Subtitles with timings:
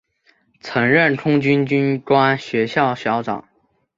[0.61, 3.47] 曾任空军军官学校校长。